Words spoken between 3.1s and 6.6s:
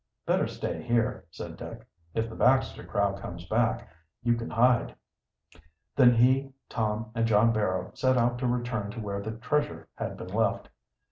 comes back, you can hide." Then he,